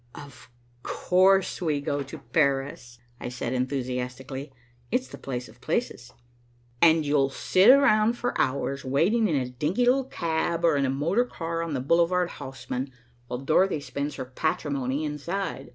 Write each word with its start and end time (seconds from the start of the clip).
"Of 0.15 0.49
course 0.81 1.61
we 1.61 1.79
go 1.79 2.01
to 2.01 2.17
Paris," 2.17 2.97
I 3.19 3.29
said 3.29 3.53
enthusiastically. 3.53 4.51
"It's 4.91 5.07
the 5.07 5.19
place 5.19 5.47
of 5.47 5.61
places." 5.61 6.11
"And 6.81 7.05
you'll 7.05 7.29
sit 7.29 7.67
round 7.69 8.17
for 8.17 8.33
hours, 8.41 8.83
waiting 8.83 9.27
in 9.27 9.35
a 9.35 9.47
dinky 9.49 9.85
little 9.85 10.05
cab 10.05 10.65
or 10.65 10.75
in 10.75 10.87
a 10.87 10.89
motor 10.89 11.25
car 11.25 11.61
on 11.61 11.75
the 11.75 11.81
Boulevard 11.81 12.31
Haussmann, 12.31 12.91
while 13.27 13.41
Dorothy 13.41 13.79
spends 13.79 14.15
her 14.15 14.25
patrimony 14.25 15.03
inside. 15.05 15.69